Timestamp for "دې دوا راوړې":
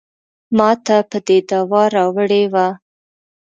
1.27-2.43